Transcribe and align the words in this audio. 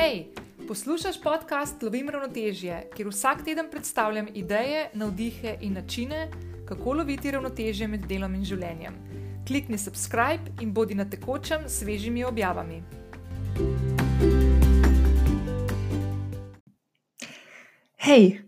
Hej, 0.00 0.26
poslušaj 0.68 1.12
podcast 1.22 1.82
Lovim 1.82 2.08
ravnotežje, 2.08 2.76
kjer 2.96 3.08
vsak 3.08 3.42
teden 3.44 3.66
predstavljam 3.70 4.28
ideje, 4.34 4.86
navdihe 4.94 5.58
in 5.60 5.74
načine, 5.76 6.30
kako 6.68 6.92
loviti 6.92 7.30
ravnotežje 7.30 7.88
med 7.88 8.06
delom 8.08 8.34
in 8.34 8.44
življenjem. 8.44 8.96
Klikni 9.48 9.78
subscribe 9.78 10.54
in 10.64 10.72
bodi 10.72 10.96
na 10.96 11.04
tekočem 11.04 11.68
s 11.68 11.82
svežimi 11.82 12.24
objavami. 12.24 12.80
Hej, 17.96 18.40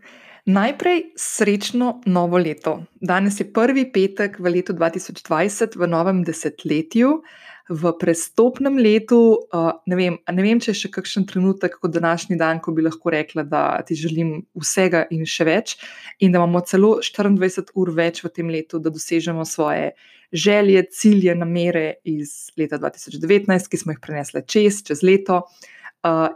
najprej 0.45 1.03
srečno 1.17 2.01
novo 2.07 2.39
leto. 2.39 2.83
Danes 3.01 3.41
je 3.41 3.47
prvi 3.53 3.87
petek 3.93 4.39
v 4.39 4.57
letu 4.57 4.73
2020, 4.73 5.77
v 5.79 5.89
novem 5.89 6.23
desetletju 6.25 7.23
v 7.69 7.93
prestopnem 7.99 8.77
letu, 8.79 9.47
ne, 9.87 9.97
vem, 9.97 10.17
ne 10.19 10.43
vem, 10.45 10.61
če 10.61 10.73
je 10.73 10.81
še 10.83 10.91
kakšen 10.97 11.27
trenutek 11.31 11.79
kot 11.81 11.93
današnji 11.95 12.37
dan, 12.41 12.61
ko 12.61 12.75
bi 12.75 12.85
lahko 12.85 13.13
rekla, 13.15 13.45
da 13.47 13.63
ti 13.87 13.97
želim 13.97 14.41
vsega 14.59 15.05
in 15.15 15.23
še 15.29 15.47
več, 15.47 15.77
in 16.21 16.35
da 16.35 16.43
imamo 16.43 16.65
celo 16.67 16.97
24 17.01 17.73
ur 17.79 17.93
več 17.95 18.23
v 18.25 18.33
tem 18.35 18.51
letu, 18.53 18.83
da 18.83 18.93
dosežemo 18.93 19.47
svoje 19.49 19.93
želje, 20.33 20.83
cilje, 20.91 21.37
namere 21.39 22.03
iz 22.09 22.51
leta 22.59 22.81
2019, 22.83 23.71
ki 23.71 23.81
smo 23.81 23.95
jih 23.95 24.03
prenesli 24.03 24.43
čez, 24.43 24.83
čez 24.89 25.05
leto, 25.07 25.45
uh, 25.45 25.73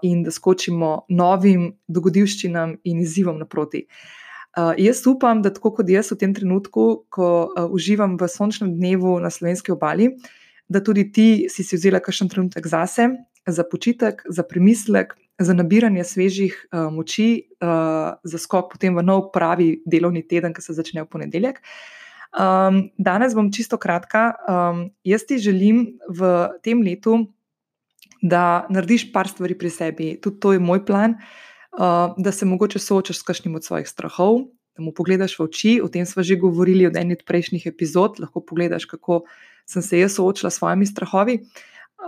in 0.03 0.23
da 0.23 0.31
skočimo 0.31 1.07
novim 1.09 1.73
dogodivščinam 1.89 2.77
in 2.85 3.01
izzivom 3.03 3.39
naproti. 3.43 3.87
Uh, 4.57 4.73
jaz 4.81 5.03
upam, 5.07 5.43
da 5.43 5.51
tako 5.53 5.75
kot 5.77 5.91
jaz 5.91 6.13
v 6.13 6.21
tem 6.21 6.33
trenutku, 6.33 7.05
ko 7.13 7.29
uh, 7.51 7.67
uživam 7.69 8.17
v 8.17 8.29
sončnem 8.31 8.71
dnevu 8.73 9.19
na 9.21 9.29
slovenski 9.31 9.75
obali, 9.75 10.09
uh, 10.09 10.35
da 10.69 10.83
tudi 10.83 11.13
ti 11.13 11.47
si, 11.49 11.65
si 11.65 11.79
vzela 11.79 12.01
kakšen 12.03 12.29
trenutek 12.31 12.67
zase, 12.67 13.09
za 13.47 13.65
počitek, 13.65 14.23
za 14.29 14.43
premislek, 14.43 15.15
za 15.39 15.55
nabiranje 15.55 16.05
svežih 16.05 16.57
uh, 16.73 16.89
moči, 16.93 17.47
uh, 17.63 18.17
za 18.25 18.39
skok 18.39 18.73
potem 18.73 18.97
v 18.97 19.05
nov 19.05 19.31
pravi 19.35 19.83
delovni 19.87 20.25
teden, 20.27 20.57
ki 20.57 20.65
se 20.65 20.75
začne 20.75 21.05
v 21.05 21.11
ponedeljek. 21.13 21.61
Um, 22.37 22.89
danes 22.99 23.37
bom 23.37 23.53
čisto 23.53 23.79
kratka. 23.79 24.33
Um, 24.49 24.89
jaz 25.07 25.25
ti 25.29 25.39
želim 25.39 26.01
v 26.09 26.49
tem 26.65 26.83
letu, 26.83 27.29
da 28.23 28.67
narediš 28.71 29.11
par 29.13 29.29
stvari 29.29 29.59
pri 29.59 29.71
sebi, 29.71 30.15
tudi 30.21 30.41
to 30.41 30.53
je 30.53 30.61
moj 30.63 30.85
plan, 30.87 31.17
uh, 31.79 32.15
da 32.17 32.33
se 32.33 32.47
mogoče 32.47 32.79
soočaš 32.79 33.19
s 33.19 33.27
kakšnim 33.27 33.55
od 33.55 33.65
svojih 33.65 33.89
strahov, 33.89 34.41
da 34.77 34.85
mu 34.85 34.93
pogledaš 34.93 35.39
v 35.39 35.45
oči. 35.45 35.73
O 35.85 35.89
tem 35.89 36.07
smo 36.07 36.23
že 36.23 36.37
govorili 36.37 36.87
v 36.87 36.97
eni 36.97 37.17
od 37.17 37.25
prejšnjih 37.27 37.67
epizod, 37.67 38.21
lahko 38.21 38.41
pogledaš, 38.41 38.85
kako 38.85 39.25
sem 39.67 39.83
se 39.83 39.99
jaz 39.99 40.15
soočila 40.15 40.51
s 40.51 40.61
svojimi 40.61 40.87
strahovi, 40.87 41.41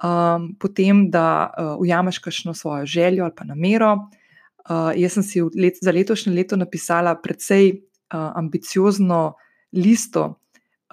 um, 0.03 0.55
potem 0.61 1.11
da 1.11 1.50
uh, 1.50 1.81
ujameš 1.81 2.19
kakšno 2.19 2.55
svojo 2.55 2.87
željo 2.87 3.25
ali 3.25 3.34
pa 3.37 3.45
namero. 3.45 4.09
Uh, 4.69 4.93
jaz 4.97 5.17
sem 5.17 5.22
si 5.22 5.43
let, 5.43 5.81
za 5.83 5.93
letošnje 5.93 6.33
leto 6.33 6.56
napisala 6.56 7.17
precej 7.17 7.70
uh, 7.72 8.33
ambiciozno 8.37 9.34
listo 9.72 10.41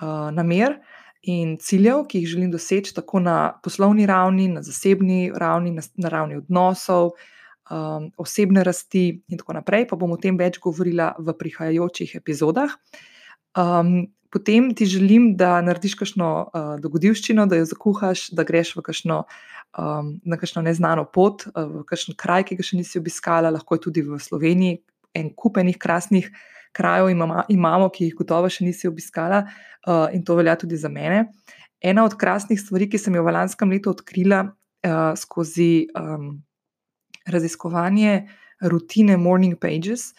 uh, 0.02 0.32
namer 0.32 0.80
in 1.30 1.56
ciljev, 1.62 2.06
ki 2.10 2.22
jih 2.22 2.28
želim 2.36 2.52
doseči 2.54 2.94
tako 2.96 3.20
na 3.20 3.38
poslovni 3.64 4.06
ravni, 4.06 4.48
na 4.48 4.62
zasebni 4.62 5.32
ravni, 5.36 5.72
na, 5.72 5.82
na 5.98 6.10
ravni 6.10 6.38
odnosov. 6.42 7.16
Um, 7.66 8.12
osebne 8.22 8.62
rasti, 8.64 9.24
in 9.26 9.40
tako 9.40 9.56
naprej, 9.58 9.88
pa 9.90 9.98
bom 9.98 10.12
o 10.14 10.20
tem 10.22 10.38
več 10.38 10.60
govorila 10.62 11.16
v 11.18 11.34
prihajajočih 11.34 12.12
epizodah. 12.20 12.76
Um, 13.58 14.12
potem 14.30 14.70
ti 14.78 14.86
želim, 14.86 15.32
da 15.40 15.64
narediš 15.66 15.96
kakšno 15.98 16.30
uh, 16.46 16.68
dogodivščino, 16.84 17.48
da 17.50 17.58
jo 17.58 17.66
zakuhaš, 17.72 18.28
da 18.38 18.46
greš 18.46 18.76
v 18.78 18.84
kakšno, 18.86 19.24
um, 19.82 20.12
na 20.22 20.38
kakšno 20.38 20.62
neznano 20.62 21.08
pot, 21.10 21.48
uh, 21.56 21.66
v 21.80 21.86
kakšen 21.90 22.20
kraj, 22.22 22.46
ki 22.52 22.60
ga 22.60 22.68
še 22.68 22.78
nisi 22.78 23.02
obiskala, 23.02 23.50
lahko 23.56 23.80
je 23.80 23.88
tudi 23.88 24.06
v 24.06 24.22
Sloveniji, 24.22 24.84
en 25.18 25.34
kupenih 25.34 25.82
krasnih 25.82 26.30
krajev 26.76 27.10
imamo, 27.10 27.46
imamo, 27.50 27.90
ki 27.90 28.10
jih 28.10 28.18
gotovo 28.20 28.52
še 28.52 28.68
nisi 28.68 28.90
obiskala 28.90 29.44
uh, 29.46 30.08
in 30.14 30.24
to 30.28 30.36
velja 30.36 30.58
tudi 30.60 30.78
za 30.78 30.92
mene. 30.92 31.26
Ena 31.82 32.06
od 32.06 32.18
krasnih 32.20 32.60
stvari, 32.60 32.90
ki 32.92 33.00
sem 33.00 33.16
jo 33.16 33.24
v 33.26 33.34
lanskem 33.36 33.72
letu 33.72 33.94
odkrila 33.94 34.44
uh, 34.46 35.12
skozi 35.20 35.88
um, 35.96 36.32
raziskovanje 37.30 38.24
rutine 38.72 39.18
Morning 39.18 39.58
Pages, 39.60 40.12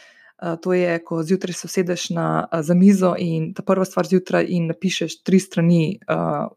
uh, 0.43 0.57
to 0.63 0.77
je, 0.77 0.99
ko 1.05 1.23
zjutraj 1.27 1.57
se 1.57 1.67
usedeš 1.71 2.11
na 2.17 2.29
uh, 2.49 2.77
mizo 2.77 3.15
in 3.19 3.53
ta 3.55 3.65
prva 3.67 3.85
stvar 3.89 4.09
zjutraj 4.09 4.49
in 4.49 4.71
napišeš 4.73 5.23
tri 5.27 5.41
strani. 5.43 5.99
Uh, 6.09 6.49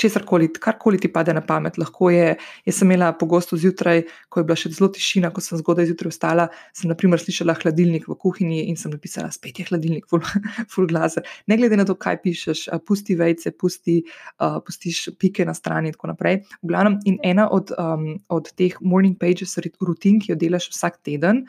Česar 0.00 0.24
koli, 0.26 0.48
karkoli 0.52 0.98
ti 0.98 1.08
pade 1.12 1.30
na 1.34 1.40
pamet, 1.46 1.76
lahko 1.78 2.10
je. 2.10 2.34
Jaz 2.66 2.80
sem 2.80 2.90
imela 2.90 3.12
pogosto 3.14 3.56
zjutraj, 3.60 4.02
ko 4.28 4.40
je 4.40 4.46
bila 4.48 4.56
še 4.58 4.72
zelo 4.74 4.88
tišina, 4.94 5.30
ko 5.34 5.42
sem 5.44 5.60
zgodaj 5.60 5.86
zjutraj 5.90 6.10
vstala, 6.10 6.48
sem 6.74 6.90
naprimer 6.90 7.22
slišala 7.22 7.54
hladilnik 7.60 8.08
v 8.10 8.16
kuhinji 8.18 8.64
in 8.70 8.78
sem 8.80 8.90
napisala, 8.94 9.30
spet 9.34 9.60
je 9.62 9.68
hladilnik, 9.68 10.08
full, 10.10 10.24
full 10.72 10.90
glaser. 10.90 11.22
Ne 11.46 11.58
glede 11.60 11.78
na 11.78 11.86
to, 11.86 11.94
kaj 11.94 12.18
pišeš, 12.24 12.66
pusti 12.86 13.14
vejce, 13.20 13.54
pusti, 13.54 14.00
uh, 14.42 14.58
pustiš 14.66 15.04
pike 15.20 15.46
na 15.46 15.54
strani 15.54 15.92
in 15.92 15.98
tako 15.98 16.10
naprej. 16.10 16.42
V 16.62 16.72
glavnem, 16.72 16.98
in 17.06 17.20
ena 17.22 17.46
od, 17.54 17.70
um, 17.78 18.16
od 18.34 18.50
teh 18.58 18.74
morning 18.82 19.14
pages, 19.20 19.54
rutin, 19.84 20.18
ki 20.18 20.34
jo 20.34 20.40
delaš 20.40 20.68
vsak 20.74 21.00
teden, 21.06 21.44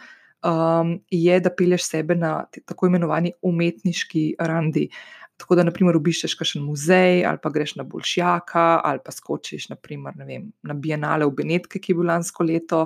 um, 0.46 1.00
je, 1.10 1.40
da 1.40 1.50
pelješ 1.50 1.90
sebe 1.90 2.16
na 2.16 2.46
tako 2.66 2.88
imenovani 2.92 3.34
umetniški 3.42 4.36
randi. 4.40 4.90
Tako 5.36 5.58
da, 5.60 5.66
naprimer, 5.68 5.98
obiščeš 6.00 6.34
kakšen 6.40 6.64
muzej, 6.64 7.26
ali 7.28 7.40
pa 7.44 7.50
greš 7.52 7.74
na 7.76 7.84
Bolšjaka, 7.84 8.80
ali 8.88 9.02
pa 9.04 9.12
skočiš 9.12 9.68
naprimer, 9.74 10.16
vem, 10.24 10.46
na 10.64 10.76
Bienale 10.80 11.28
v 11.28 11.34
Benetke, 11.42 11.82
ki 11.84 11.92
je 11.92 11.98
bilo 11.98 12.08
lansko 12.08 12.46
leto, 12.48 12.86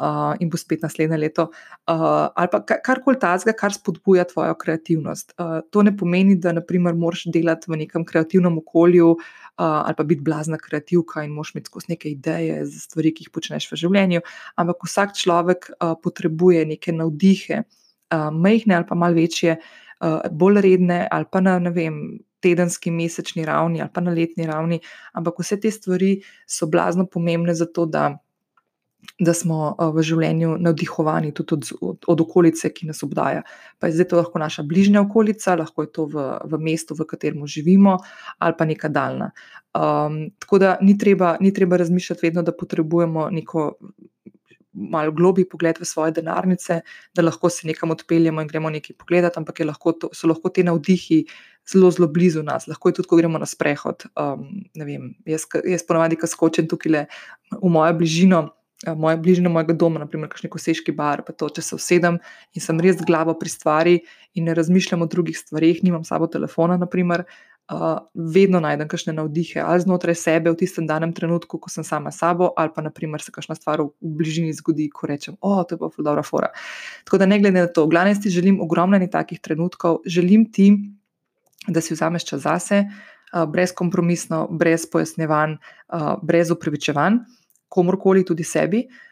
uh, 0.00 0.32
in 0.40 0.48
bo 0.48 0.56
spet 0.56 0.80
naslednje 0.86 1.18
leto, 1.20 1.46
uh, 1.52 2.04
ali 2.32 2.48
pa 2.52 2.62
karkoli 2.64 3.20
tazga, 3.20 3.52
kar 3.58 3.76
spodbuja 3.76 4.24
tvojo 4.30 4.54
kreativnost. 4.62 5.34
Uh, 5.36 5.58
to 5.68 5.84
ne 5.84 5.92
pomeni, 5.96 6.38
da 6.40 6.54
naprimer, 6.56 6.96
moraš 6.96 7.26
delati 7.34 7.68
v 7.68 7.82
nekem 7.84 8.08
kreativnem 8.08 8.56
okolju, 8.62 9.12
uh, 9.12 9.20
ali 9.60 9.98
pa 9.98 10.08
biti 10.08 10.24
blazna 10.24 10.56
kreativka 10.62 11.26
in 11.26 11.36
moš 11.36 11.52
imeti 11.52 11.68
skozi 11.68 11.92
neke 11.92 12.08
ideje 12.14 12.64
za 12.72 12.86
stvari, 12.86 13.12
ki 13.12 13.28
jih 13.28 13.36
počneš 13.36 13.68
v 13.68 13.82
življenju. 13.84 14.24
Ampak 14.56 14.88
vsak 14.88 15.14
človek 15.20 15.70
uh, 15.76 15.92
potrebuje 16.00 16.64
neke 16.72 16.96
navdihe, 16.96 17.62
uh, 17.62 18.28
majhne 18.32 18.80
ali 18.80 18.88
pa 18.88 18.96
malce 18.96 19.20
večje 19.20 19.60
bolj 20.30 20.60
redne, 20.60 21.06
ali 21.10 21.26
pa 21.30 21.40
na 21.40 21.58
vem, 21.70 22.18
tedenski, 22.42 22.90
mesečni 22.90 23.46
ravni, 23.46 23.80
ali 23.80 23.90
pa 23.94 24.02
na 24.02 24.10
letni 24.10 24.46
ravni. 24.46 24.80
Ampak 25.14 25.38
vse 25.40 25.60
te 25.60 25.70
stvari 25.70 26.16
so 26.46 26.66
blazno 26.66 27.06
pomembne 27.06 27.54
za 27.54 27.66
to, 27.66 27.86
da, 27.86 28.10
da 29.20 29.34
smo 29.34 29.60
uh, 29.70 29.90
v 29.94 30.02
življenju 30.06 30.56
navdihovani 30.62 31.32
tudi 31.38 31.54
od, 31.58 31.70
od, 31.80 32.10
od 32.14 32.24
okolice, 32.26 32.72
ki 32.74 32.90
nas 32.90 33.02
obdaja. 33.06 33.44
Pa 33.78 33.88
je 33.88 33.98
zdaj 33.98 34.10
to 34.10 34.20
lahko 34.20 34.42
naša 34.42 34.66
bližnja 34.66 35.04
okolica, 35.06 35.56
lahko 35.62 35.86
je 35.86 35.92
to 35.94 36.06
v, 36.10 36.28
v 36.50 36.62
mestu, 36.62 36.98
v 36.98 37.06
katerem 37.08 37.46
živimo, 37.46 37.98
ali 38.38 38.58
pa 38.58 38.68
neka 38.68 38.90
daljna. 38.90 39.32
Um, 39.72 40.24
tako 40.42 40.58
da 40.60 40.76
ni 40.82 40.98
treba, 40.98 41.36
ni 41.40 41.54
treba 41.54 41.78
razmišljati 41.80 42.26
vedno, 42.26 42.42
da 42.42 42.52
potrebujemo 42.52 43.30
neko 43.30 43.70
malo 44.72 45.12
globi 45.12 45.44
pogled 45.48 45.78
v 45.80 45.84
svoje 45.84 46.12
denarnice, 46.16 46.80
da 47.14 47.22
lahko 47.22 47.50
se 47.50 47.66
nekam 47.66 47.90
odpeljemo 47.90 48.42
in 48.42 48.48
gremo 48.48 48.70
nekaj 48.70 48.96
pogledati, 48.96 49.38
ampak 49.38 49.60
lahko 49.66 49.92
to, 49.92 50.10
so 50.12 50.28
lahko 50.28 50.48
te 50.48 50.64
navdihi 50.64 51.24
zelo, 51.72 51.90
zelo 51.90 52.08
blizu 52.08 52.42
nas. 52.42 52.66
Lahko 52.66 52.88
je 52.88 53.00
tudi, 53.00 53.08
ko 53.08 53.20
gremo 53.20 53.38
na 53.38 53.46
sprehod. 53.46 54.06
Um, 54.16 54.48
vem, 54.74 55.12
jaz, 55.28 55.46
jaz 55.64 55.86
ponovadi, 55.86 56.18
ko 56.20 56.26
skočim 56.26 56.68
tukaj 56.68 56.92
le 56.92 57.06
v 57.60 57.70
mojo 57.70 57.94
bližino. 58.00 58.48
Moja 58.98 59.14
bližina 59.14 59.46
mojega 59.46 59.76
doma, 59.78 60.00
naprimer, 60.02 60.26
kakšen 60.26 60.50
koseški 60.50 60.90
bar, 60.98 61.20
pa 61.22 61.30
to, 61.30 61.46
če 61.54 61.62
se 61.62 61.76
usedem 61.76 62.16
in 62.50 62.64
sem 62.64 62.80
res 62.82 62.98
glavo 63.06 63.36
pri 63.38 63.52
stvari 63.52 63.92
in 64.34 64.48
ne 64.48 64.56
razmišljam 64.58 65.04
o 65.04 65.06
drugih 65.06 65.38
stvarih, 65.38 65.84
nimam 65.86 66.02
sabo 66.02 66.26
telefona, 66.26 66.74
naprimer, 66.80 67.22
uh, 67.70 67.98
vedno 68.14 68.60
najdem 68.60 68.88
kakšne 68.88 69.12
navdihe 69.16 69.60
ali 69.60 69.80
znotraj 69.80 70.16
sebe 70.18 70.50
v 70.50 70.58
tistem 70.58 70.86
danem 70.86 71.12
trenutku, 71.12 71.58
ko 71.58 71.70
sem 71.70 71.84
sama 71.84 72.10
sabo, 72.10 72.52
ali 72.56 72.72
pa 72.74 72.82
naprimer, 72.82 73.22
se 73.22 73.32
kakšna 73.32 73.54
stvar 73.58 73.82
v, 73.82 73.90
v 74.00 74.14
bližini 74.18 74.54
zgodi, 74.56 74.88
ko 74.90 75.06
rečem, 75.06 75.36
o, 75.40 75.60
oh, 75.60 75.62
to 75.66 75.76
je 75.76 75.82
pa 75.82 75.92
zelo 75.92 76.08
dobra 76.10 76.24
fora. 76.26 76.50
Tako 77.04 77.22
da 77.22 77.30
ne 77.30 77.38
glede 77.38 77.60
na 77.60 77.70
to, 77.70 77.86
v 77.86 77.94
glavnem 77.94 78.18
ti 78.22 78.30
želim 78.30 78.60
ogromno 78.60 78.98
takih 79.06 79.40
trenutkov, 79.40 80.02
želim 80.06 80.48
ti, 80.52 80.72
da 81.68 81.80
si 81.80 81.94
vzameš 81.94 82.26
čas 82.26 82.42
zase, 82.48 82.84
uh, 82.88 83.44
brezkompromisno, 83.46 84.48
brez 84.50 84.86
pojasnevanj, 84.90 85.56
uh, 85.92 86.18
brez 86.22 86.50
upravičevanj, 86.50 87.22
komorkoli 87.68 88.24
tudi 88.24 88.44
sebi. 88.44 88.86
Uh, 88.88 89.11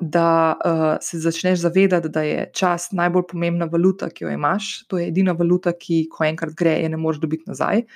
da 0.00 0.56
uh, 0.64 0.96
se 1.00 1.18
začneš 1.18 1.58
zavedati, 1.58 2.08
da 2.08 2.22
je 2.22 2.50
čas 2.54 2.90
najbolj 2.92 3.22
pomembna 3.30 3.64
valuta, 3.64 4.10
ki 4.10 4.24
jo 4.24 4.30
imaš. 4.30 4.84
To 4.88 4.98
je 4.98 5.08
edina 5.08 5.32
valuta, 5.32 5.72
ki, 5.72 6.06
ko 6.12 6.24
enkrat 6.24 6.52
gre, 6.54 6.76
je 6.82 6.88
ne 6.88 6.96
moreš 6.96 7.20
dobiti 7.20 7.48
nazaj. 7.48 7.86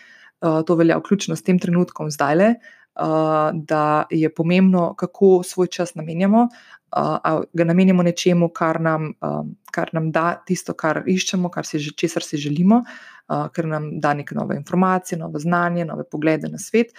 Uh, 0.40 0.62
to 0.66 0.74
velja 0.74 0.96
vključno 0.98 1.36
s 1.36 1.44
tem 1.44 1.58
trenutkom 1.58 2.10
zdaj 2.10 2.36
le. 2.36 2.54
Uh, 3.00 3.52
da 3.54 4.04
je 4.10 4.34
pomembno, 4.34 4.94
kako 4.94 5.42
svoj 5.44 5.66
čas 5.66 5.94
namenjamo, 5.94 6.48
uh, 6.96 7.44
ga 7.52 7.64
namenjamo 7.64 8.02
nečemu, 8.02 8.48
kar 8.48 8.80
nam, 8.80 9.12
uh, 9.20 9.44
kar 9.72 9.92
nam 9.92 10.10
da 10.12 10.34
tisto, 10.46 10.74
kar 10.74 11.02
iščemo, 11.06 11.50
kar 11.52 11.66
si, 11.66 11.80
česar 11.96 12.24
si 12.24 12.40
želimo, 12.40 12.82
uh, 13.28 13.46
ker 13.54 13.68
nam 13.68 13.92
da 14.00 14.14
neke 14.14 14.34
nove 14.34 14.56
informacije, 14.56 15.18
nove 15.18 15.38
znanje, 15.38 15.84
nove 15.84 16.08
poglede 16.10 16.48
na 16.48 16.58
svet. 16.58 16.96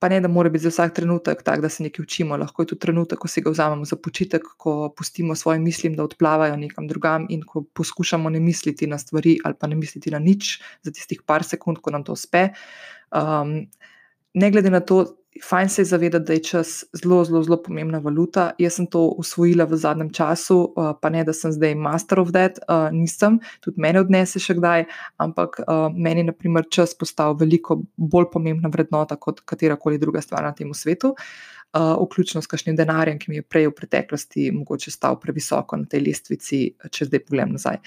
Pa 0.00 0.08
ne, 0.08 0.20
da 0.20 0.28
mora 0.32 0.48
biti 0.48 0.64
za 0.64 0.70
vsak 0.72 0.94
trenutek 0.96 1.42
tak, 1.44 1.60
da 1.60 1.68
se 1.68 1.82
nekaj 1.84 2.02
učimo, 2.02 2.36
lahko 2.40 2.62
je 2.62 2.70
tudi 2.72 2.80
trenutek, 2.86 3.18
ko 3.20 3.28
si 3.28 3.42
ga 3.44 3.52
vzamemo 3.52 3.84
za 3.84 3.98
počitek, 4.00 4.46
ko 4.56 4.88
pustimo 4.96 5.34
svoje 5.36 5.58
mislim, 5.60 5.96
da 5.96 6.04
odplavajo 6.04 6.56
nekam 6.56 6.88
drugam 6.88 7.26
in 7.28 7.42
ko 7.44 7.62
poskušamo 7.76 8.30
ne 8.30 8.40
misliti 8.40 8.86
na 8.86 8.98
stvari 8.98 9.36
ali 9.44 9.54
pa 9.60 9.68
ne 9.68 9.76
misliti 9.76 10.10
na 10.10 10.18
nič 10.18 10.56
za 10.82 10.92
tistih 10.92 11.20
par 11.26 11.44
sekund, 11.44 11.82
ko 11.84 11.92
nam 11.92 12.04
to 12.04 12.16
uspe. 12.16 12.48
Um, 13.12 13.66
ne 14.34 14.50
glede 14.50 14.70
na 14.70 14.80
to, 14.80 15.04
fajn 15.44 15.68
se 15.68 15.80
je 15.82 15.86
zavedati, 15.86 16.24
da 16.24 16.32
je 16.32 16.42
čas 16.42 16.84
zelo, 17.02 17.24
zelo, 17.24 17.42
zelo 17.42 17.62
pomembna 17.62 17.98
valuta. 17.98 18.50
Jaz 18.58 18.74
sem 18.74 18.86
to 18.86 19.04
usvojila 19.18 19.64
v 19.64 19.76
zadnjem 19.76 20.10
času, 20.12 20.58
uh, 20.76 20.90
pa 21.00 21.10
ne, 21.10 21.22
da 21.24 21.32
sem 21.32 21.52
zdaj 21.52 21.74
master 21.74 22.20
of 22.20 22.32
that, 22.34 22.58
uh, 22.66 22.90
nisem, 22.92 23.38
tudi 23.62 23.80
mene 23.80 24.02
odnese 24.02 24.42
še 24.42 24.58
kdaj, 24.58 24.84
ampak 25.22 25.62
uh, 25.62 25.86
meni 25.94 26.24
je 26.24 26.32
naprimer 26.32 26.66
čas 26.70 26.96
postal 26.98 27.38
veliko 27.38 27.78
bolj 27.96 28.30
pomembna 28.32 28.70
vrednota 28.72 29.16
kot 29.16 29.44
katerakoli 29.46 30.02
druga 30.02 30.22
stvar 30.24 30.44
na 30.44 30.52
tem 30.52 30.74
svetu. 30.74 31.14
Uh, 31.70 31.94
vključno 32.02 32.42
s 32.42 32.50
kakšnim 32.50 32.74
denarjem, 32.74 33.18
ki 33.22 33.30
mi 33.30 33.36
je 33.38 33.46
prej 33.46 33.68
v 33.68 33.74
preteklosti 33.78 34.48
mogoče 34.50 34.90
stal 34.90 35.20
previsoko 35.22 35.76
na 35.78 35.86
tej 35.86 36.02
lestvici, 36.08 36.64
če 36.90 37.06
zdaj 37.06 37.22
pogledam 37.28 37.54
nazaj. 37.54 37.78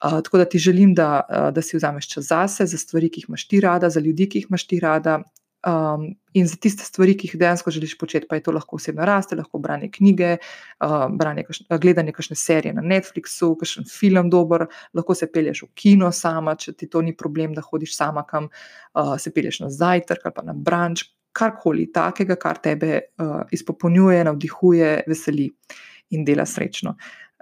Uh, 0.00 0.22
tako 0.24 0.40
da 0.40 0.48
ti 0.48 0.58
želim, 0.58 0.94
da, 0.96 1.20
da 1.52 1.62
si 1.62 1.76
vzameš 1.76 2.08
čas 2.14 2.30
zase, 2.32 2.64
za 2.64 2.80
stvari, 2.80 3.12
ki 3.12 3.20
jih 3.20 3.28
imaš 3.28 3.44
ti 3.50 3.60
rada, 3.60 3.92
za 3.92 4.00
ljudi, 4.00 4.30
ki 4.32 4.40
jih 4.40 4.48
imaš 4.48 4.64
ti 4.72 4.80
rada, 4.80 5.20
Um, 5.66 6.14
in 6.32 6.46
za 6.46 6.56
tiste 6.60 6.84
stvari, 6.84 7.16
ki 7.18 7.26
jih 7.26 7.38
dejansko 7.40 7.72
želiš 7.74 7.96
početi, 7.98 8.26
pa 8.28 8.36
je 8.36 8.44
to 8.46 8.52
lahko 8.54 8.76
osebna 8.76 9.06
rast, 9.08 9.32
lahko 9.34 9.58
branje 9.58 9.88
knjige, 9.90 10.36
uh, 10.84 11.06
branje, 11.10 11.42
kašne, 11.48 11.78
gledanje 11.82 12.12
kakšne 12.12 12.36
serije 12.36 12.74
na 12.76 12.84
Netflixu, 12.84 13.54
kakšen 13.58 13.88
film 13.90 14.30
dober, 14.30 14.66
lahko 14.94 15.16
se 15.16 15.26
pelješ 15.32 15.64
v 15.64 15.70
kino 15.74 16.12
sama, 16.12 16.54
če 16.54 16.76
ti 16.76 16.90
to 16.92 17.02
ni 17.02 17.16
problem, 17.16 17.56
da 17.56 17.64
hodiš 17.64 17.96
sama 17.96 18.22
kam, 18.28 18.46
uh, 18.46 19.16
se 19.18 19.32
pelješ 19.34 19.64
na 19.64 19.70
zajtrk 19.72 20.28
ali 20.28 20.36
pa 20.36 20.44
na 20.46 20.54
branč, 20.54 21.08
karkoli 21.36 21.88
takega, 21.92 22.36
kar 22.40 22.60
tebe 22.62 23.00
uh, 23.00 23.40
izpopolnjuje, 23.50 24.24
navdihuje, 24.28 24.90
veseli 25.08 25.50
in 26.14 26.24
dela 26.24 26.46
srečno. 26.46 26.94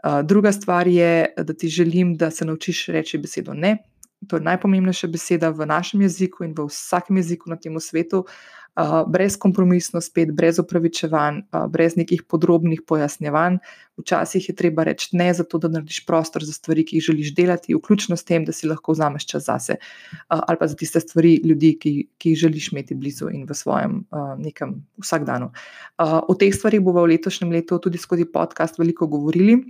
Uh, 0.05 0.23
druga 0.25 0.53
stvar 0.53 0.89
je, 0.89 1.35
da 1.37 1.55
ti 1.55 1.69
želim, 1.69 2.17
da 2.17 2.31
se 2.31 2.47
naučiš 2.47 2.87
reči 2.95 3.19
besedo 3.19 3.55
ne. 3.55 3.77
To 4.29 4.37
je 4.37 4.45
najpomembnejša 4.45 5.09
beseda 5.13 5.51
v 5.51 5.67
našem 5.67 6.03
jeziku 6.03 6.45
in 6.45 6.55
v 6.57 6.69
vsakem 6.69 7.17
jeziku 7.17 7.51
na 7.51 7.57
tem 7.57 7.75
svetu, 7.81 8.25
uh, 8.25 9.03
brez 9.07 9.37
kompromisno, 9.37 10.01
spet 10.01 10.33
brez 10.35 10.59
upravičevanj, 10.59 11.41
uh, 11.53 11.67
brez 11.71 11.97
nekih 11.97 12.23
podrobnih 12.29 12.83
pojasnjevanj. 12.87 13.59
Včasih 14.01 14.49
je 14.49 14.55
treba 14.59 14.83
reči 14.85 15.15
ne, 15.15 15.29
zato 15.35 15.59
da 15.59 15.69
narediš 15.71 16.03
prostor 16.07 16.45
za 16.45 16.53
stvari, 16.53 16.85
ki 16.85 16.99
jih 16.99 17.07
želiš 17.11 17.35
delati, 17.35 17.75
vključno 17.75 18.17
s 18.17 18.25
tem, 18.25 18.45
da 18.45 18.53
si 18.53 18.67
lahko 18.67 18.93
vzameš 18.93 19.27
čas 19.31 19.47
zase, 19.47 19.79
uh, 19.79 20.41
ali 20.41 20.59
pa 20.59 20.67
za 20.67 20.77
tiste 20.77 21.01
stvari, 21.01 21.37
ljudi, 21.45 21.77
ki, 21.79 21.95
ki 22.19 22.35
jih 22.35 22.43
želiš 22.47 22.73
imeti 22.73 22.95
blizu 22.95 23.31
in 23.31 23.47
v 23.47 23.55
svojem 23.55 24.03
nekem 24.39 24.81
vsakdanu. 24.99 25.53
O 25.99 26.35
teh 26.35 26.55
stvarih 26.55 26.83
bomo 26.83 27.05
v 27.05 27.15
letošnjem 27.15 27.53
letu 27.53 27.79
tudi 27.79 27.99
skozi 27.99 28.27
podcast 28.27 28.79
veliko 28.79 29.07
govorili. 29.07 29.61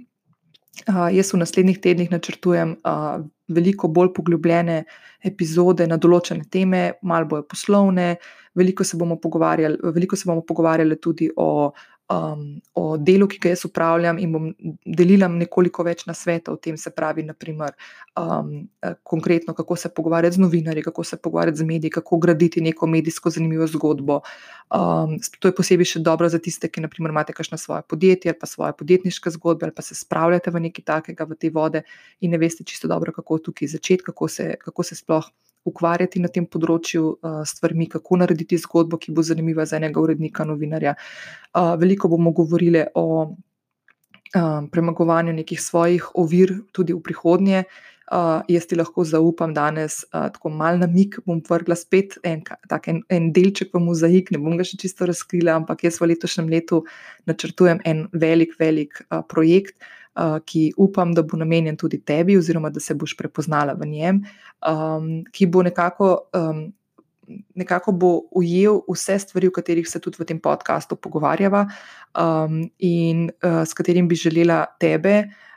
Uh, 0.88 1.06
jaz 1.14 1.30
v 1.32 1.38
naslednjih 1.38 1.78
tednih 1.78 2.10
načrtujem 2.10 2.74
uh, 2.82 3.22
veliko 3.48 3.88
bolj 3.88 4.10
poglobljene 4.16 4.80
epizode 5.24 5.86
na 5.86 5.96
določene 6.00 6.48
teme, 6.50 6.80
malo 7.02 7.28
bojo 7.30 7.44
poslovne, 7.48 8.16
veliko 8.58 8.84
se 8.84 8.98
bomo 8.98 9.16
pogovarjali, 9.22 9.78
veliko 9.94 10.18
se 10.18 10.26
bomo 10.28 10.42
pogovarjali 10.46 10.98
tudi 11.00 11.30
o 11.36 11.70
um, 12.12 12.60
o 12.74 12.96
delu, 12.98 13.26
ki 13.28 13.38
ga 13.40 13.52
jaz 13.52 13.64
upravljam, 13.68 14.18
in 14.20 14.32
bom 14.34 14.48
delila 14.84 15.28
nekoliko 15.30 15.84
več 15.86 16.04
na 16.08 16.14
svet 16.16 16.48
o 16.52 16.56
tem, 16.60 16.76
se 16.80 16.92
pravi, 16.94 17.24
naprimer, 17.24 17.74
um, 18.20 18.66
konkretno, 19.02 19.54
kako 19.54 19.76
se 19.76 19.90
pogovarjati 19.94 20.36
z 20.36 20.44
novinarji, 20.44 20.84
kako 20.84 21.04
se 21.04 21.16
pogovarjati 21.16 21.62
z 21.62 21.68
mediji, 21.68 21.94
kako 21.94 22.18
graditi 22.18 22.60
neko 22.64 22.86
medijsko 22.86 23.30
zanimivo 23.30 23.66
zgodbo. 23.66 24.20
Um, 24.74 25.16
to 25.38 25.48
je 25.48 25.56
posebej 25.56 25.94
še 25.94 26.04
dobro 26.04 26.28
za 26.28 26.38
tiste, 26.42 26.68
ki 26.68 26.84
naprimer, 26.84 27.14
imate 27.14 27.36
kakšno 27.36 27.58
svoje 27.60 27.82
podjetje 27.88 28.32
ali 28.32 28.38
pa 28.40 28.50
svoje 28.50 28.76
podjetniške 28.78 29.30
zgodbe, 29.38 29.68
ali 29.68 29.74
pa 29.74 29.82
se 29.82 29.94
spravljate 29.94 30.50
v 30.50 30.66
nekaj 30.68 30.84
takega, 30.84 31.28
v 31.28 31.38
te 31.40 31.50
vode 31.54 31.84
in 32.20 32.34
ne 32.34 32.40
veste 32.40 32.64
čisto 32.64 32.88
dobro, 32.88 33.12
kako 33.12 33.38
tukaj 33.50 33.74
začeti, 33.76 34.04
kako 34.04 34.28
se, 34.28 34.54
kako 34.60 34.82
se 34.82 34.96
sploh 34.96 35.30
ukvarjati 35.64 36.20
na 36.22 36.28
tem 36.32 36.46
področju 36.46 37.06
uh, 37.14 37.40
stvarmi, 37.48 37.88
kako 37.92 38.20
narediti 38.22 38.58
zgodbo, 38.60 38.98
ki 39.00 39.14
bo 39.16 39.24
zanimiva 39.24 39.66
za 39.66 39.78
enega 39.80 40.00
urednika, 40.02 40.46
novinarja. 40.48 40.94
Uh, 41.54 41.74
veliko 41.80 42.10
bomo 42.12 42.34
govorili 42.36 42.84
o 42.94 43.06
uh, 43.24 44.60
premagovanju 44.70 45.34
nekih 45.40 45.60
svojih 45.60 46.12
ovir 46.20 46.54
tudi 46.72 46.96
v 46.96 47.02
prihodnje. 47.04 47.64
Uh, 48.12 48.44
jaz 48.52 48.66
ti 48.68 48.76
lahko 48.76 49.00
zaupam 49.08 49.54
danes, 49.56 50.02
uh, 50.12 50.28
tako 50.28 50.50
malo 50.52 50.82
na 50.82 50.86
mik 50.86 51.16
bom 51.24 51.40
vrgla 51.48 51.76
spet 51.80 52.18
en, 52.20 52.42
tak, 52.68 52.90
en, 52.92 53.00
en 53.08 53.30
delček 53.32 53.72
v 53.72 53.80
mozaik, 53.80 54.28
ne 54.28 54.40
bom 54.42 54.58
ga 54.60 54.66
še 54.68 54.76
čisto 54.82 55.08
razkrila, 55.08 55.56
ampak 55.56 55.86
jaz 55.86 55.96
v 56.02 56.10
letošnjem 56.12 56.50
letu 56.52 56.82
načrtujem 57.24 57.80
en 57.88 58.04
velik, 58.12 58.52
velik 58.60 59.00
uh, 59.08 59.22
projekt, 59.24 59.78
uh, 59.80 60.03
ki 60.46 60.72
upam, 60.76 61.14
da 61.14 61.22
bo 61.22 61.36
namenjen 61.36 61.76
tudi 61.76 61.98
tebi, 61.98 62.38
oziroma 62.38 62.70
da 62.70 62.80
se 62.80 62.94
boš 62.94 63.16
prepoznala 63.16 63.74
v 63.74 63.88
njem, 63.90 64.22
um, 64.68 65.12
ki 65.32 65.46
bo 65.46 65.62
nekako. 65.62 66.16
Um, 66.34 66.72
Nekako 67.56 67.92
bo 67.96 68.08
ujel 68.36 68.82
vse 68.84 69.14
stvari, 69.18 69.48
o 69.48 69.52
katerih 69.56 69.86
se 69.88 69.96
tudi 69.96 70.18
v 70.20 70.26
tem 70.28 70.36
podkastu 70.44 70.98
pogovarjava, 71.00 71.62
um, 72.20 72.58
in 72.84 73.30
uh, 73.40 73.62
s 73.64 73.72
katerim 73.72 74.10
bi 74.10 74.18
želela 74.20 74.58
tebe, 74.76 75.14
uh, 75.24 75.53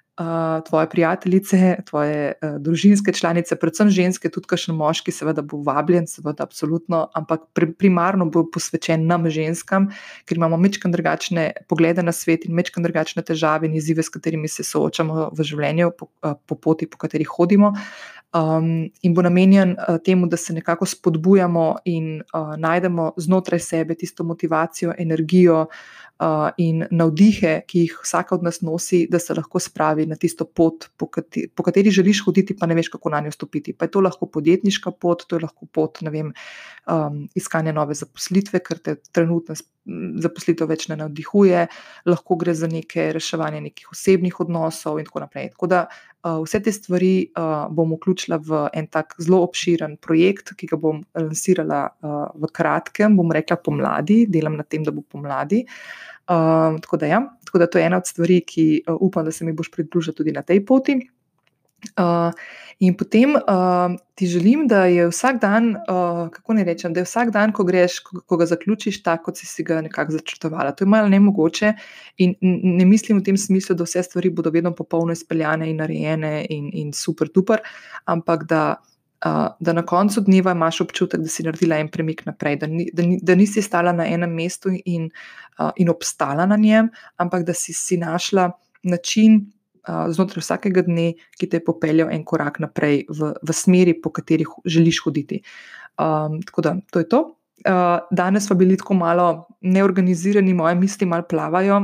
tvoje 0.65 0.89
prijateljice, 0.89 1.75
tvoje 1.85 2.33
uh, 2.41 2.55
družinske 2.61 3.13
članice, 3.13 3.55
predvsem 3.55 3.91
ženske, 3.93 4.31
tudi 4.33 4.49
kakšen 4.49 4.73
moški, 4.75 5.13
seveda 5.13 5.43
bo 5.45 5.59
vabljen, 5.61 6.07
seveda, 6.09 6.47
absolutno, 6.47 7.03
ampak 7.13 7.45
pri, 7.53 7.69
primarno 7.77 8.25
bo 8.25 8.41
posvečen 8.53 9.05
nam, 9.05 9.29
ženskam, 9.29 9.91
ker 10.25 10.39
imamo 10.41 10.57
mečkam 10.57 10.91
drugačne 10.91 11.51
poglede 11.69 12.01
na 12.01 12.15
svet 12.15 12.47
in 12.49 12.57
mečkam 12.57 12.85
drugačne 12.87 13.21
težave 13.27 13.69
in 13.69 13.77
izzive, 13.77 14.01
s 14.01 14.13
katerimi 14.13 14.49
se 14.49 14.65
soočamo 14.65 15.29
v 15.37 15.47
življenju, 15.51 15.93
po, 15.99 16.09
uh, 16.25 16.33
po 16.49 16.57
poti, 16.57 16.89
po 16.89 16.97
kateri 17.05 17.27
hodimo. 17.29 17.75
Um, 18.37 18.89
in 19.01 19.13
bo 19.15 19.21
namenjen 19.21 19.71
uh, 19.79 19.97
temu, 20.05 20.27
da 20.27 20.37
se 20.37 20.53
nekako 20.53 20.85
spodbujamo 20.85 21.75
in 21.85 22.21
uh, 22.21 22.55
najdemo 22.57 23.13
znotraj 23.17 23.59
sebe 23.59 23.95
tisto 23.95 24.23
motivacijo, 24.23 24.93
energijo, 24.97 25.65
uh, 26.19 26.49
in 26.57 26.83
navdihe, 26.91 27.53
ki 27.69 27.83
jih 27.85 27.95
vsak 28.03 28.33
od 28.37 28.43
nas 28.45 28.61
nosi, 28.65 29.05
da 29.11 29.19
se 29.19 29.35
lahko 29.37 29.59
spravi 29.61 30.07
na 30.09 30.17
tisto 30.19 30.45
pot, 30.45 30.89
po 30.97 31.09
kateri, 31.11 31.47
po 31.47 31.63
kateri 31.63 31.93
želiš 31.93 32.23
hoditi, 32.25 32.55
pa 32.57 32.67
ne 32.67 32.77
veš, 32.77 32.89
kako 32.93 33.13
na 33.13 33.21
njo 33.25 33.31
stopiti. 33.31 33.73
Pa 33.73 33.85
je 33.85 33.93
to 33.95 34.01
lahko 34.01 34.29
podjetniška 34.31 34.91
pot, 34.91 35.25
to 35.27 35.37
je 35.37 35.45
lahko 35.45 35.65
pot 35.65 36.01
vem, 36.01 36.33
um, 36.87 37.23
iskanja 37.35 37.73
nove 37.75 37.97
zaposlitve, 37.97 38.63
ker 38.65 38.81
te 38.83 38.97
trenutno 39.11 39.55
zaposlitev 40.21 40.67
več 40.67 40.87
ne 40.91 40.97
navdihuje, 40.99 41.67
lahko 42.09 42.35
gre 42.35 42.53
za 42.57 42.67
neke 42.67 43.11
reševanje 43.15 43.61
nekih 43.69 43.93
osebnih 43.93 44.41
odnosov 44.43 44.99
in 44.99 45.07
tako 45.07 45.23
naprej. 45.23 45.53
Tako 45.53 45.69
da 45.71 45.85
vse 46.43 46.61
te 46.63 46.71
stvari 46.71 47.29
uh, 47.29 47.67
bom 47.73 47.93
vključila 47.95 48.39
v 48.43 48.63
en 48.77 48.87
tak 48.91 49.15
zelo 49.21 49.41
obširen 49.45 49.97
projekt, 50.03 50.53
ki 50.57 50.69
ga 50.71 50.79
bom 50.81 51.01
lansirala 51.17 51.81
uh, 51.89 52.27
v 52.35 52.51
kratkem, 52.53 53.17
bom 53.17 53.31
rekla 53.33 53.59
pomladi, 53.61 54.25
delam 54.31 54.57
na 54.59 54.65
tem, 54.67 54.85
da 54.87 54.93
bo 54.95 55.05
pomladi. 55.05 55.65
Tako, 56.27 56.97
da, 56.99 57.07
ja. 57.07 57.21
tako 57.45 57.59
da 57.61 57.69
to 57.71 57.79
je 57.79 57.85
ena 57.87 57.97
od 58.01 58.07
stvari, 58.07 58.41
ki 58.43 58.63
upam, 58.99 59.23
da 59.25 59.31
se 59.31 59.45
mi 59.47 59.53
boš 59.55 59.69
pridružila 59.71 60.11
tudi 60.15 60.33
na 60.35 60.41
tej 60.43 60.59
poti. 60.67 60.97
Uh, 61.77 62.33
in 62.79 62.95
potem 62.97 63.35
uh, 63.35 63.93
ti 64.15 64.27
želim, 64.27 64.67
da 64.67 64.85
je 64.85 65.07
vsak 65.07 65.41
dan, 65.41 65.75
uh, 65.75 66.29
kako 66.33 66.53
ne 66.53 66.63
rečem, 66.63 66.93
da 66.93 66.99
je 66.99 67.05
vsak 67.05 67.29
dan, 67.31 67.53
ko 67.53 67.63
greš, 67.63 67.99
ko, 67.99 68.21
ko 68.25 68.37
ga 68.37 68.45
zaključiš, 68.49 69.01
tako 69.05 69.29
kot 69.29 69.37
si, 69.37 69.45
si 69.45 69.63
ga 69.63 69.81
nekako 69.81 70.17
začrtovala. 70.17 70.73
To 70.73 70.85
je 70.85 70.89
malo 70.89 71.09
nemogoče 71.09 71.73
in 72.17 72.35
ne 72.41 72.85
mislim 72.85 73.19
v 73.19 73.23
tem 73.29 73.37
smislu, 73.37 73.75
da 73.75 73.85
vse 73.85 74.03
stvari 74.03 74.29
bodo 74.29 74.49
vedno 74.49 74.73
popolno 74.75 75.13
izpeljane 75.13 75.69
in 75.69 75.77
narejene 75.77 76.45
in, 76.49 76.69
in 76.73 76.93
super, 76.93 77.29
super, 77.33 77.65
ampak 78.05 78.45
da. 78.49 78.75
Uh, 79.25 79.47
da 79.59 79.73
na 79.73 79.81
koncu 79.81 80.21
dneva 80.21 80.51
imaš 80.53 80.77
občutek, 80.83 81.23
da 81.25 81.27
si 81.33 81.41
naredila 81.43 81.79
en 81.81 81.87
premik 81.89 82.19
naprej, 82.27 82.59
da, 82.61 82.67
ni, 82.69 82.83
da, 82.93 83.01
ni, 83.01 83.15
da 83.17 83.33
nisi 83.35 83.63
stala 83.65 83.89
na 83.91 84.05
enem 84.05 84.29
mestu 84.29 84.69
in, 84.85 85.07
uh, 85.57 85.71
in 85.81 85.89
obstala 85.89 86.45
na 86.45 86.53
njem, 86.55 86.91
ampak 87.17 87.41
da 87.47 87.53
si, 87.57 87.73
si 87.73 87.97
našla 87.97 88.51
način, 88.83 89.39
znotraj 89.87 90.43
vsakega 90.43 90.83
dne, 90.87 91.13
ki 91.39 91.49
te 91.49 91.59
je 91.59 91.65
popeljal 91.65 92.11
en 92.13 92.23
korak 92.27 92.59
naprej 92.63 93.05
v, 93.09 93.33
v 93.41 93.55
smeri, 93.55 93.95
po 94.01 94.11
kateri 94.13 94.45
želiš 94.65 95.01
hoditi. 95.05 95.41
Um, 95.97 96.41
tako 96.45 96.61
da 96.61 96.75
to 96.91 97.03
je 97.03 97.09
to. 97.09 97.21
Uh, 97.65 97.99
danes 98.11 98.47
pa 98.47 98.55
bili 98.55 98.77
tako 98.77 98.93
malo 98.93 99.47
neorganizirani, 99.61 100.53
moje 100.53 100.75
misli 100.75 101.07
malo 101.07 101.25
plavajo. 101.29 101.81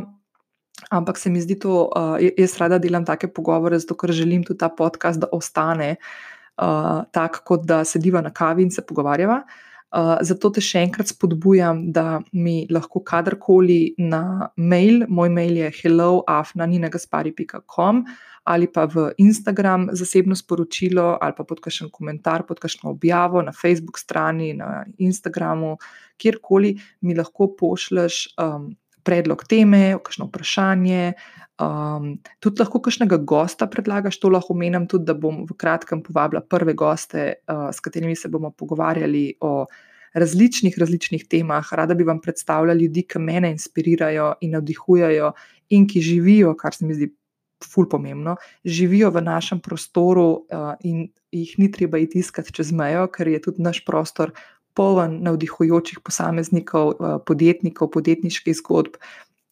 Ampak 0.90 1.18
se 1.18 1.30
mi 1.30 1.42
zdi 1.42 1.58
to, 1.60 1.90
uh, 1.96 2.18
jaz 2.38 2.58
rada 2.60 2.78
delam 2.78 3.06
take 3.06 3.28
pogovore, 3.28 3.80
zato 3.80 3.98
ker 3.98 4.12
želim 4.12 4.44
tudi 4.44 4.60
ta 4.60 4.70
podcast, 4.70 5.20
da 5.20 5.30
ostane 5.32 5.96
uh, 5.96 7.04
tak, 7.12 7.42
kot 7.48 7.66
da 7.66 7.84
sediva 7.86 8.22
na 8.22 8.30
kavi 8.34 8.68
in 8.68 8.72
se 8.72 8.86
pogovarjava. 8.86 9.42
Uh, 9.94 10.18
zato 10.26 10.50
te 10.50 10.58
še 10.58 10.82
enkrat 10.88 11.06
spodbujam, 11.12 11.92
da 11.94 12.18
mi 12.34 12.66
lahko 12.74 12.98
kadarkoli 13.06 13.94
na 14.02 14.50
mail, 14.58 15.06
moj 15.06 15.30
mail 15.30 15.54
je 15.60 15.70
helloafnaninaгаspari.com 15.84 18.02
ali 18.44 18.68
pa 18.68 18.84
v 18.90 19.14
Instagram 19.22 19.90
zasebno 19.96 20.36
sporočilo 20.36 21.18
ali 21.22 21.34
pa 21.38 21.44
pod 21.46 21.62
kakšen 21.64 21.90
komentar, 21.94 22.44
pod 22.48 22.60
kakšno 22.60 22.90
objavo 22.92 23.42
na 23.46 23.52
Facebook 23.54 23.98
strani, 24.02 24.54
na 24.58 24.86
Instagramu, 24.98 25.78
kjerkoli 26.18 26.80
mi 27.02 27.16
lahko 27.16 27.56
pošleš 27.56 28.36
um, 28.42 28.76
predlog 29.04 29.44
teme, 29.50 29.98
kakšno 30.04 30.28
vprašanje. 30.30 31.14
Um, 31.62 32.16
tudi 32.42 32.64
lahko 32.64 32.82
kakšnega 32.82 33.20
gosta 33.30 33.68
predlagaš, 33.70 34.18
to 34.20 34.32
lahko 34.34 34.56
menim 34.58 34.88
tudi, 34.90 35.06
da 35.06 35.14
bom 35.14 35.44
v 35.46 35.58
kratkem 35.60 36.02
povabila 36.04 36.42
prve 36.42 36.74
goste, 36.74 37.34
uh, 37.46 37.70
s 37.70 37.84
katerimi 37.84 38.16
se 38.18 38.32
bomo 38.32 38.52
pogovarjali 38.52 39.36
o 39.42 39.66
različnih, 40.14 40.78
različnih 40.78 41.26
temah. 41.30 41.74
Rada 41.74 41.94
bi 41.94 42.06
vam 42.08 42.22
predstavljala 42.22 42.74
ljudi, 42.80 43.06
ki 43.08 43.20
me 43.20 43.42
inspirirajo 43.52 44.34
in 44.42 44.58
navdihujejo 44.58 45.34
in 45.70 45.88
ki 45.88 46.02
živijo, 46.02 46.56
kar 46.58 46.74
se 46.74 46.86
mi 46.86 46.98
zdi 46.98 47.12
ful 47.64 47.88
pomembno, 47.90 48.36
živijo 48.66 49.10
v 49.10 49.22
našem 49.22 49.60
prostoru 49.60 50.28
uh, 50.32 50.74
in 50.84 51.08
jih 51.32 51.54
ni 51.58 51.72
treba 51.72 51.98
iti 51.98 52.20
iskati 52.20 52.54
čez 52.54 52.72
mejo, 52.72 53.08
ker 53.08 53.28
je 53.28 53.42
tudi 53.42 53.64
naš 53.64 53.86
prostor 53.86 54.34
poln 54.74 55.20
navdihujočih 55.24 56.00
posameznikov, 56.04 56.94
uh, 56.98 57.16
podjetnikov, 57.26 57.92
podjetniških 57.94 58.56
zgodb, 58.58 59.00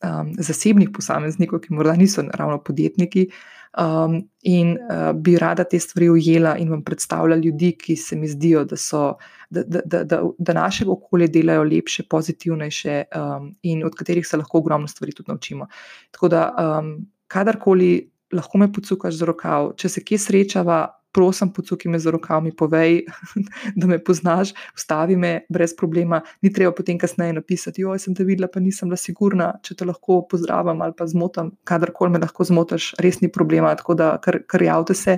um, 0.03 0.33
zasebnih 0.37 0.91
posameznikov, 0.93 1.63
ki 1.65 1.73
morda 1.73 1.95
niso 1.99 2.23
ravno 2.33 2.61
podjetniki. 2.63 3.29
Um, 3.71 4.17
in 4.43 4.73
uh, 4.75 5.13
bi 5.15 5.37
rada 5.39 5.63
te 5.63 5.79
stvari 5.79 6.09
ujela 6.11 6.57
in 6.59 6.69
vam 6.69 6.81
predstavljala 6.83 7.39
ljudi, 7.39 7.71
ki 7.79 7.95
se 7.95 8.17
mi 8.19 8.27
zdijo, 8.27 8.65
da, 8.67 8.75
so, 8.77 9.13
da, 9.49 9.63
da, 9.63 9.81
da, 9.85 10.03
da, 10.03 10.21
da 10.37 10.53
naše 10.53 10.85
okolje 10.87 11.29
delajo 11.31 11.63
lepše, 11.63 12.03
pozitivnejše 12.09 13.03
um, 13.15 13.53
in 13.61 13.85
od 13.87 13.95
katerih 13.95 14.27
se 14.27 14.37
lahko 14.37 14.57
ogromno 14.57 14.87
stvari 14.87 15.15
tudi 15.15 15.31
naučimo. 15.31 15.67
Tako 16.11 16.27
da, 16.27 16.43
um, 16.51 16.97
kadarkoli 17.27 18.11
lahko 18.33 18.57
me 18.57 18.73
pocukaš 18.73 19.15
za 19.15 19.25
rokav, 19.25 19.71
če 19.77 19.89
se 19.89 20.03
kje 20.03 20.17
srečava, 20.17 20.81
prosim, 21.11 21.51
pocuki 21.53 21.89
me 21.89 21.99
za 21.99 22.11
rokav, 22.11 22.41
mi 22.43 22.55
povej, 22.55 23.01
da 23.79 23.87
me 23.87 23.99
poznaš, 24.03 24.53
ustavi 24.75 25.15
me 25.15 25.33
brez 25.49 25.75
problema. 25.77 26.21
Ni 26.41 26.53
treba 26.53 26.73
potem 26.75 26.99
kasneje 26.99 27.33
napisati, 27.33 27.85
oj, 27.85 27.99
sem 27.99 28.15
te 28.15 28.25
videla, 28.27 28.49
pa 28.51 28.59
nisem 28.59 28.89
bila 28.89 28.99
sigurna, 28.99 29.53
če 29.63 29.75
te 29.79 29.87
lahko 29.87 30.21
pozdravim 30.31 30.81
ali 30.81 30.95
pa 30.97 31.07
zmotam, 31.07 31.51
kadarkoli 31.67 32.15
me 32.15 32.21
lahko 32.23 32.47
zmotaš, 32.47 32.93
res 33.03 33.21
ni 33.21 33.31
problema, 33.31 33.73
tako 33.75 33.97
da 33.99 34.13
kar, 34.23 34.41
kar 34.47 34.63
javite 34.63 34.97
se. 34.97 35.17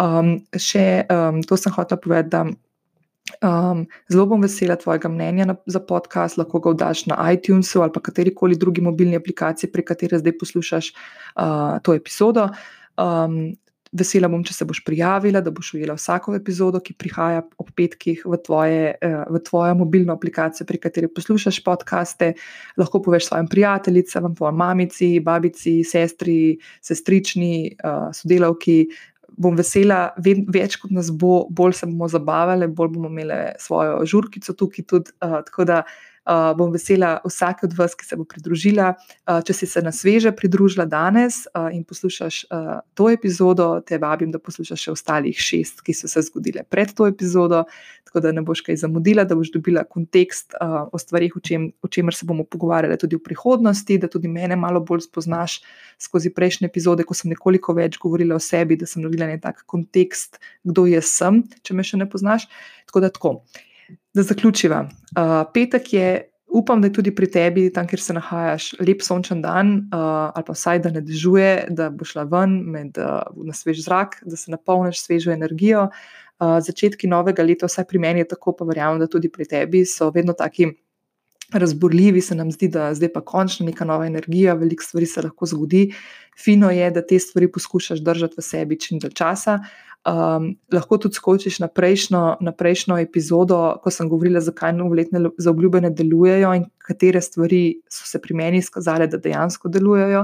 Um, 0.00 0.38
še 0.52 1.06
um, 1.12 1.42
to 1.46 1.56
sem 1.60 1.72
hotela 1.72 2.00
povedati. 2.00 2.56
Um, 3.42 3.82
zelo 4.08 4.28
bom 4.30 4.44
vesela 4.44 4.76
tvojega 4.78 5.08
mnenja 5.10 5.48
na, 5.50 5.56
za 5.66 5.80
podcast, 5.82 6.38
lahko 6.38 6.60
ga 6.62 6.72
vdaš 6.76 7.08
na 7.10 7.18
iTunesu 7.34 7.82
ali 7.82 7.92
pa 7.92 8.00
kateri 8.00 8.30
koli 8.34 8.56
drugi 8.56 8.80
mobilni 8.80 9.18
aplikaciji, 9.18 9.72
prek 9.72 9.88
katere 9.90 10.20
zdaj 10.22 10.36
poslušaš 10.38 10.92
uh, 10.92 11.78
to 11.82 11.96
epizodo. 11.98 12.46
Um, 12.96 13.56
Vesela 13.96 14.28
bom, 14.28 14.42
če 14.44 14.54
se 14.54 14.66
boš 14.68 14.82
prijavila, 14.84 15.40
da 15.44 15.52
boš 15.54 15.72
ujela 15.76 15.96
vsako 15.96 16.34
epizodo, 16.36 16.80
ki 16.84 16.96
prihaja 16.98 17.42
ob 17.60 17.70
petkih 17.76 18.22
v, 18.26 18.38
tvoje, 18.44 18.94
eh, 19.00 19.16
v 19.32 19.40
tvojo 19.46 19.74
mobilno 19.78 20.14
aplikacijo, 20.16 20.66
pri 20.68 20.80
kateri 20.82 21.08
poslušaš 21.12 21.62
podkaste. 21.64 22.32
Lahko 22.76 23.00
poveš 23.02 23.30
svojim 23.30 23.48
prijateljicam, 23.48 24.34
tvojim 24.36 24.60
mamici, 24.60 25.10
babici, 25.20 25.78
sestri, 25.84 26.58
sestrični, 26.84 27.76
eh, 27.76 28.08
sodelavki. 28.12 28.86
Bom 29.36 29.56
vesela, 29.56 30.14
več 30.16 30.78
kot 30.80 30.92
nas 30.96 31.10
bo, 31.12 31.44
bolj 31.52 31.74
se 31.76 31.86
bomo 31.86 32.08
zabavali, 32.08 32.68
bolj 32.72 32.94
bomo 32.94 33.10
imeli 33.12 33.40
svojo 33.60 33.98
žurkico 34.08 34.54
tukaj. 34.56 34.86
Tudi, 34.88 35.12
uh, 35.20 35.42
tako 35.44 35.66
da 35.68 35.82
uh, 36.26 36.46
Uh, 36.50 36.50
bom 36.58 36.72
vesela 36.74 37.20
vsake 37.22 37.68
od 37.68 37.74
vas, 37.78 37.92
ki 37.94 38.02
se 38.02 38.16
bo 38.18 38.24
pridružila. 38.26 38.88
Uh, 39.30 39.38
če 39.46 39.54
si 39.54 39.66
se 39.70 39.78
na 39.78 39.92
sveže 39.94 40.32
pridružila 40.34 40.82
danes 40.90 41.44
uh, 41.52 41.68
in 41.70 41.84
poslušaš 41.86 42.40
uh, 42.50 42.80
to 42.98 43.06
epizodo, 43.14 43.68
te 43.86 43.94
vabim, 44.02 44.32
da 44.34 44.40
poslušaš 44.42 44.88
še 44.88 44.94
ostalih 44.96 45.38
šest, 45.38 45.84
ki 45.86 45.94
so 45.94 46.10
se 46.10 46.24
zgodile 46.26 46.64
pred 46.66 46.90
to 46.98 47.06
epizodo, 47.06 47.60
tako 48.10 48.24
da 48.24 48.32
ne 48.34 48.42
boš 48.42 48.64
kaj 48.66 48.80
zamudila, 48.80 49.22
da 49.22 49.36
boš 49.38 49.52
dobila 49.54 49.84
kontekst 49.86 50.56
uh, 50.58 50.88
o 50.90 50.98
stvarih, 50.98 51.36
o, 51.38 51.42
čem, 51.46 51.68
o 51.78 51.90
čemer 51.94 52.18
se 52.18 52.26
bomo 52.26 52.42
pogovarjali 52.42 52.98
tudi 52.98 53.20
v 53.20 53.22
prihodnosti, 53.22 54.00
da 54.02 54.10
tudi 54.10 54.26
mene 54.26 54.58
malo 54.58 54.82
bolj 54.82 55.04
spoznaš 55.06 55.60
skozi 56.02 56.34
prejšnje 56.34 56.66
epizode, 56.66 57.06
ko 57.06 57.14
sem 57.14 57.30
nekoliko 57.30 57.76
več 57.78 58.00
govorila 58.02 58.40
o 58.40 58.42
sebi, 58.42 58.74
da 58.74 58.90
sem 58.90 59.06
naredila 59.06 59.30
en 59.30 59.46
tak 59.46 59.62
kontekst, 59.70 60.42
kdo 60.66 60.88
jaz 60.90 61.06
sem, 61.06 61.44
če 61.62 61.78
me 61.78 61.86
še 61.86 62.02
ne 62.02 62.10
poznaš. 62.10 62.50
Tako 62.90 63.06
da 63.06 63.14
tako. 63.14 63.36
Da 64.14 64.22
zaključiva. 64.22 64.86
Uh, 65.16 65.42
petek 65.54 65.92
je, 65.92 66.08
upam, 66.48 66.80
da 66.80 66.88
je 66.88 66.96
tudi 66.96 67.14
pri 67.14 67.28
tebi, 67.30 67.66
tam, 67.72 67.86
kjer 67.86 68.00
se 68.00 68.16
nahajaš, 68.16 68.68
lep 68.80 69.02
sončen 69.04 69.42
dan, 69.42 69.74
uh, 69.92 70.30
ali 70.34 70.46
pa 70.46 70.56
vsaj 70.56 70.82
da 70.86 70.92
ne 70.94 71.02
dežuje, 71.04 71.50
da 71.70 71.90
boš 71.90 72.14
šla 72.14 72.24
ven 72.32 72.56
med, 72.72 72.98
uh, 72.98 73.20
na 73.44 73.54
svež 73.54 73.84
zrak, 73.84 74.20
da 74.24 74.36
se 74.36 74.50
napolniš 74.50 75.02
svežo 75.04 75.34
energijo. 75.34 75.88
Uh, 76.40 76.58
začetki 76.60 77.08
novega 77.08 77.44
leta, 77.44 77.68
vsaj 77.68 77.86
pri 77.88 78.00
meni 78.02 78.24
je 78.24 78.32
tako, 78.34 78.56
pa 78.56 78.64
verjamem, 78.68 79.00
da 79.00 79.08
tudi 79.08 79.30
pri 79.32 79.48
tebi 79.48 79.84
so 79.88 80.10
vedno 80.14 80.36
taki. 80.36 80.72
Razborljivi 81.52 82.20
se 82.20 82.34
nam 82.34 82.50
zdi, 82.52 82.68
da 82.68 82.88
zdaj 82.94 83.12
pa 83.12 83.20
končno 83.24 83.66
neka 83.66 83.84
nova 83.84 84.06
energija, 84.06 84.54
veliko 84.54 84.82
stvari 84.82 85.06
se 85.06 85.22
lahko 85.22 85.46
zgodi. 85.46 85.92
Fino 86.44 86.70
je, 86.70 86.90
da 86.90 87.06
te 87.06 87.18
stvari 87.18 87.52
poskušaš 87.52 88.02
držati 88.02 88.34
v 88.38 88.42
sebi 88.42 88.80
čim 88.80 88.98
dalj 88.98 89.14
časa, 89.14 89.60
Um, 90.06 90.52
lahko 90.70 91.00
tudi 91.02 91.18
skočiš 91.18 91.56
na 91.58 91.66
prejšnjo, 91.66 92.36
na 92.38 92.52
prejšnjo 92.54 93.00
epizodo, 93.02 93.56
ko 93.82 93.90
sem 93.90 94.06
govorila, 94.06 94.38
zakaj 94.38 94.70
novoletne 94.76 95.18
zaobljube 95.42 95.80
delujejo 95.90 96.52
in 96.54 96.68
katere 96.78 97.18
stvari 97.20 97.80
so 97.90 98.06
se 98.06 98.20
pri 98.22 98.36
meni 98.38 98.60
izkazale, 98.62 99.08
da 99.10 99.18
dejansko 99.18 99.68
delujejo. 99.68 100.20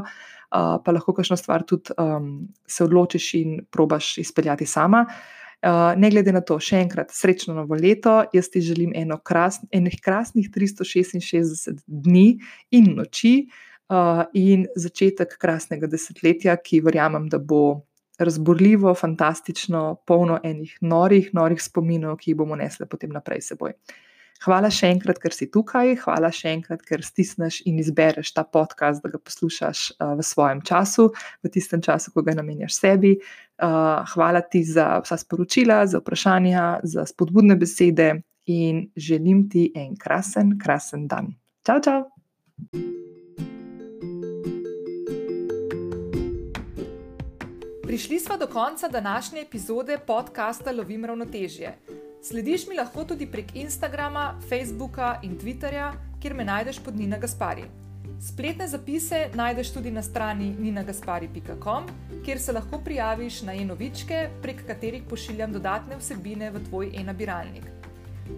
Uh, 0.52 0.76
pa 0.84 0.94
lahko 0.94 1.16
kakšno 1.16 1.36
stvar 1.40 1.64
tudi 1.66 1.96
um, 1.98 2.46
se 2.68 2.84
odločiš 2.84 3.34
in 3.40 3.58
probaš 3.74 4.18
izpeljati 4.22 4.66
sama. 4.70 5.02
Uh, 5.08 5.41
ne 5.96 6.10
glede 6.10 6.32
na 6.34 6.40
to, 6.42 6.58
še 6.58 6.80
enkrat, 6.82 7.12
srečno 7.14 7.54
novo 7.54 7.76
leto. 7.78 8.22
Jaz 8.34 8.50
ti 8.50 8.62
želim 8.64 8.92
eno 8.98 9.18
kras, 9.22 9.60
enih 9.70 10.00
krasnih 10.02 10.50
366 10.50 11.84
dni 11.86 12.26
in 12.74 12.94
noči 12.96 13.34
uh, 13.92 14.24
in 14.34 14.66
začetek 14.76 15.36
krasnega 15.38 15.86
desetletja, 15.86 16.56
ki 16.58 16.82
verjamem, 16.82 17.28
da 17.30 17.38
bo 17.38 17.82
razborljivo, 18.22 18.94
fantastično, 18.94 20.02
polno 20.06 20.38
enih 20.44 20.76
norih, 20.80 21.30
norih 21.34 21.62
spominov, 21.62 22.18
ki 22.20 22.32
jih 22.32 22.38
bomo 22.38 22.58
nesli 22.58 22.86
potem 22.86 23.14
naprej 23.14 23.42
seboj. 23.52 23.76
Hvala 24.42 24.72
še 24.74 24.88
enkrat, 24.90 25.20
ker 25.22 25.34
si 25.34 25.46
tukaj, 25.54 25.92
hvala 26.02 26.32
še 26.34 26.50
enkrat, 26.50 26.80
ker 26.82 27.04
stisneš 27.06 27.60
in 27.70 27.78
izbereš 27.78 28.32
ta 28.34 28.42
podcast, 28.42 28.98
da 29.04 29.12
ga 29.12 29.20
poslušaš 29.22 29.82
uh, 29.92 30.16
v 30.18 30.26
svojem 30.26 30.64
času, 30.66 31.12
v 31.46 31.52
tistem 31.54 31.82
času, 31.84 32.10
ko 32.10 32.24
ga 32.26 32.34
namenjaš 32.34 32.80
sebi. 32.80 33.12
Uh, 33.62 33.68
hvala 34.14 34.40
ti 34.40 34.64
za 34.64 34.98
vsa 35.04 35.16
sporočila, 35.16 35.86
za 35.86 35.98
vprašanja, 35.98 36.80
za 36.82 37.06
spodbudne 37.06 37.56
besede 37.56 38.22
in 38.46 38.90
želim 38.96 39.50
ti 39.50 39.72
en 39.74 39.96
krasen, 39.96 40.58
krasen 40.58 41.06
dan. 41.06 41.34
Čau, 41.66 41.78
čau! 41.80 42.02
Prišli 47.82 48.18
smo 48.18 48.36
do 48.36 48.46
konca 48.46 48.88
današnje 48.88 49.40
epizode 49.40 49.98
podcasta 50.06 50.72
Lovim 50.72 51.04
ravnotežje. 51.04 51.74
Slediš 52.22 52.66
mi 52.66 52.76
lahko 52.76 53.04
tudi 53.04 53.26
prek 53.26 53.54
Instagrama, 53.54 54.40
Facebooka 54.48 55.20
in 55.22 55.38
Twitterja, 55.38 55.92
kjer 56.22 56.34
me 56.34 56.44
najdeš 56.44 56.78
pod 56.84 56.96
Nina 56.96 57.18
Gaspari. 57.18 57.81
Spletne 58.22 58.68
zapise 58.68 59.30
najdeš 59.34 59.72
tudi 59.74 59.90
na 59.90 60.02
strani 60.02 60.54
ninagaspari.com, 60.58 61.86
kjer 62.24 62.40
se 62.40 62.52
lahko 62.52 62.78
prijaviš 62.78 63.40
na 63.42 63.54
e-novičke, 63.54 64.28
prek 64.42 64.62
katerih 64.66 65.02
pošiljam 65.10 65.52
dodatne 65.52 65.98
vsebine 65.98 66.50
v 66.50 66.62
tvoj 66.68 66.92
e-nabiralnik. 67.00 67.66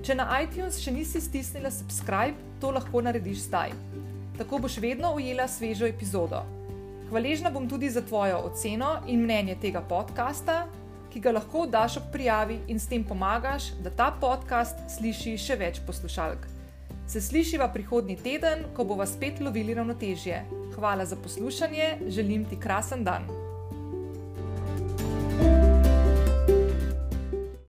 Če 0.02 0.16
na 0.16 0.24
iTunes 0.40 0.78
še 0.80 0.94
nisi 0.94 1.20
stisnila 1.20 1.68
subscribe, 1.70 2.56
to 2.60 2.70
lahko 2.72 3.02
narediš 3.04 3.44
zdaj. 3.44 3.76
Tako 4.38 4.62
boš 4.64 4.78
vedno 4.80 5.12
ujela 5.18 5.44
svežo 5.48 5.84
epizodo. 5.84 6.40
Hvaležna 7.10 7.52
bom 7.52 7.68
tudi 7.68 7.92
za 7.92 8.00
tvojo 8.00 8.40
oceno 8.48 9.02
in 9.06 9.20
mnenje 9.20 9.58
tega 9.66 9.84
podcasta, 9.84 10.62
ki 11.12 11.20
ga 11.20 11.36
lahko 11.36 11.66
daš 11.68 12.00
ob 12.00 12.08
prijavi 12.12 12.62
in 12.72 12.80
s 12.80 12.88
tem 12.88 13.04
pomagaš, 13.04 13.74
da 13.84 13.92
ta 13.92 14.08
podcast 14.20 14.80
sliši 14.96 15.36
še 15.36 15.60
več 15.60 15.84
poslušalk. 15.84 16.53
Se 17.06 17.20
slišiva 17.20 17.68
prihodnji 17.68 18.16
teden, 18.16 18.64
ko 18.76 18.84
bomo 18.84 19.06
spet 19.06 19.40
lovili 19.40 19.75
ravnotežje. 19.75 20.44
Hvala 20.75 21.04
za 21.06 21.16
poslušanje, 21.16 21.99
želim 22.08 22.44
ti 22.44 22.56
krasen 22.61 23.04
dan. 23.04 23.43